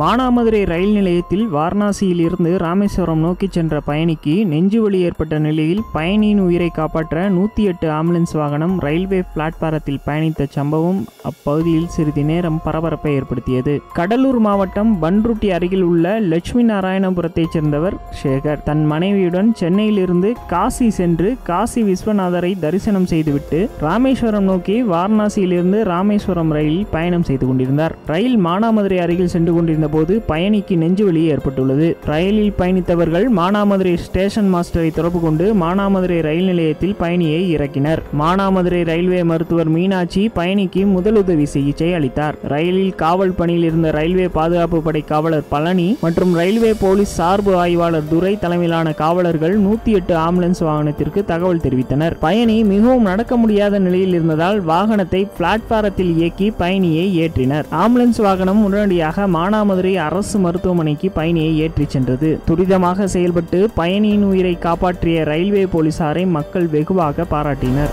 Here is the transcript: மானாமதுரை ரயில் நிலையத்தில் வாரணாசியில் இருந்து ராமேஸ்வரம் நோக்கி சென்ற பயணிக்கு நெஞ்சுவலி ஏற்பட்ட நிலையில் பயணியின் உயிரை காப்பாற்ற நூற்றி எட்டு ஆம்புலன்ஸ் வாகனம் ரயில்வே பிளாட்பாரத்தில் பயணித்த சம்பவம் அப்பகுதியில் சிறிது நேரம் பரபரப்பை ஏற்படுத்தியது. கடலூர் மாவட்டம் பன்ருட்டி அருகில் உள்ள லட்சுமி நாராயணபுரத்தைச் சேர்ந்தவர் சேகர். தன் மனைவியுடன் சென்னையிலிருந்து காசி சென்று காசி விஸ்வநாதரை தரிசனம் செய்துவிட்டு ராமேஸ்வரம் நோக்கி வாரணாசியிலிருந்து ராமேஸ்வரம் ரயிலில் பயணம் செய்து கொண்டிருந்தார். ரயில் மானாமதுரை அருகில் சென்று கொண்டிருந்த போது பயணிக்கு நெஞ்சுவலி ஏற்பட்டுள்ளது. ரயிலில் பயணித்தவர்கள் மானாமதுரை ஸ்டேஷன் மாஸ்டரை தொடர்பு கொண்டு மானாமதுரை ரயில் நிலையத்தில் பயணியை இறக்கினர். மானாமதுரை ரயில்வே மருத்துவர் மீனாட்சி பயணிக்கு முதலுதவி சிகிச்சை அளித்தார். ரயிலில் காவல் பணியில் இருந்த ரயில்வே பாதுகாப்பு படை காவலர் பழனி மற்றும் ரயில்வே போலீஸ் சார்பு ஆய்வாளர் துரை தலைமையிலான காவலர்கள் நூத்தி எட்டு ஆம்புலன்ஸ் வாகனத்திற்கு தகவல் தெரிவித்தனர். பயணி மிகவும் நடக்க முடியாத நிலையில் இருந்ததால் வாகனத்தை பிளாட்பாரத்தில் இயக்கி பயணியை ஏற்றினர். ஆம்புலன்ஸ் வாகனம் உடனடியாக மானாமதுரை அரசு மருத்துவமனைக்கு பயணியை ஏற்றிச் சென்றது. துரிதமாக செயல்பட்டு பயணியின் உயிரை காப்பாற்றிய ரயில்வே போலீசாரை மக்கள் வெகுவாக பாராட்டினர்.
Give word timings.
மானாமதுரை 0.00 0.60
ரயில் 0.64 0.92
நிலையத்தில் 0.92 1.42
வாரணாசியில் 1.54 2.20
இருந்து 2.20 2.58
ராமேஸ்வரம் 2.58 3.18
நோக்கி 3.18 3.46
சென்ற 3.50 3.80
பயணிக்கு 3.86 4.34
நெஞ்சுவலி 4.52 4.98
ஏற்பட்ட 5.06 5.38
நிலையில் 5.38 5.82
பயணியின் 5.92 6.38
உயிரை 6.38 6.68
காப்பாற்ற 6.68 7.28
நூற்றி 7.28 7.64
எட்டு 7.64 7.88
ஆம்புலன்ஸ் 7.90 8.32
வாகனம் 8.32 8.80
ரயில்வே 8.80 9.22
பிளாட்பாரத்தில் 9.34 9.98
பயணித்த 10.06 10.46
சம்பவம் 10.50 11.00
அப்பகுதியில் 11.22 11.86
சிறிது 11.86 12.22
நேரம் 12.22 12.60
பரபரப்பை 12.64 13.12
ஏற்படுத்தியது. 13.14 13.74
கடலூர் 13.92 14.38
மாவட்டம் 14.38 15.02
பன்ருட்டி 15.02 15.50
அருகில் 15.50 15.82
உள்ள 15.82 16.20
லட்சுமி 16.20 16.64
நாராயணபுரத்தைச் 16.72 17.50
சேர்ந்தவர் 17.50 17.98
சேகர். 18.22 18.62
தன் 18.62 18.86
மனைவியுடன் 18.86 19.54
சென்னையிலிருந்து 19.54 20.32
காசி 20.46 20.90
சென்று 20.90 21.36
காசி 21.42 21.82
விஸ்வநாதரை 21.82 22.58
தரிசனம் 22.60 23.06
செய்துவிட்டு 23.06 23.70
ராமேஸ்வரம் 23.80 24.44
நோக்கி 24.44 24.82
வாரணாசியிலிருந்து 24.84 25.82
ராமேஸ்வரம் 25.82 26.50
ரயிலில் 26.50 26.90
பயணம் 26.90 27.22
செய்து 27.22 27.46
கொண்டிருந்தார். 27.46 27.96
ரயில் 28.06 28.40
மானாமதுரை 28.48 28.98
அருகில் 28.98 29.32
சென்று 29.36 29.52
கொண்டிருந்த 29.52 29.80
போது 29.88 30.22
பயணிக்கு 30.28 30.76
நெஞ்சுவலி 30.76 31.22
ஏற்பட்டுள்ளது. 31.24 31.96
ரயிலில் 32.06 32.54
பயணித்தவர்கள் 32.58 33.26
மானாமதுரை 33.36 33.94
ஸ்டேஷன் 33.96 34.54
மாஸ்டரை 34.54 34.94
தொடர்பு 34.94 35.20
கொண்டு 35.20 35.54
மானாமதுரை 35.54 36.20
ரயில் 36.20 36.44
நிலையத்தில் 36.44 36.96
பயணியை 37.00 37.40
இறக்கினர். 37.56 38.02
மானாமதுரை 38.18 38.84
ரயில்வே 38.84 39.22
மருத்துவர் 39.22 39.68
மீனாட்சி 39.68 40.30
பயணிக்கு 40.34 40.84
முதலுதவி 40.94 41.42
சிகிச்சை 41.42 41.92
அளித்தார். 41.94 42.34
ரயிலில் 42.48 42.94
காவல் 42.94 43.32
பணியில் 43.32 43.64
இருந்த 43.64 43.90
ரயில்வே 43.90 44.28
பாதுகாப்பு 44.28 44.82
படை 44.82 45.00
காவலர் 45.00 45.48
பழனி 45.48 45.96
மற்றும் 46.00 46.34
ரயில்வே 46.34 46.74
போலீஸ் 46.80 47.14
சார்பு 47.14 47.56
ஆய்வாளர் 47.56 48.08
துரை 48.10 48.38
தலைமையிலான 48.38 48.92
காவலர்கள் 48.92 49.60
நூத்தி 49.60 49.92
எட்டு 49.92 50.16
ஆம்புலன்ஸ் 50.16 50.62
வாகனத்திற்கு 50.64 51.24
தகவல் 51.24 51.58
தெரிவித்தனர். 51.58 52.16
பயணி 52.20 52.64
மிகவும் 52.64 53.02
நடக்க 53.02 53.36
முடியாத 53.36 53.78
நிலையில் 53.78 54.08
இருந்ததால் 54.08 54.60
வாகனத்தை 54.64 55.28
பிளாட்பாரத்தில் 55.38 56.16
இயக்கி 56.16 56.52
பயணியை 56.58 57.06
ஏற்றினர். 57.22 57.64
ஆம்புலன்ஸ் 57.70 58.20
வாகனம் 58.22 58.64
உடனடியாக 58.64 59.26
மானாமதுரை 59.72 59.94
அரசு 59.96 60.38
மருத்துவமனைக்கு 60.38 61.10
பயணியை 61.16 61.54
ஏற்றிச் 61.54 61.90
சென்றது. 61.90 62.40
துரிதமாக 62.48 63.04
செயல்பட்டு 63.04 63.70
பயணியின் 63.74 64.22
உயிரை 64.22 64.58
காப்பாற்றிய 64.58 65.24
ரயில்வே 65.24 65.64
போலீசாரை 65.64 66.26
மக்கள் 66.26 66.66
வெகுவாக 66.66 67.24
பாராட்டினர். 67.30 67.92